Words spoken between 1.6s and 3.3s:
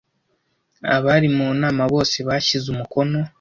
nama bose bashyize umukono